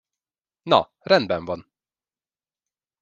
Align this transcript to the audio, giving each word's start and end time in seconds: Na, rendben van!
Na, 0.65 0.79
rendben 1.05 1.45
van! 1.45 1.61